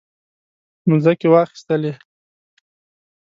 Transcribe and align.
مځکې 0.89 1.27
واخیستلې. 1.33 1.91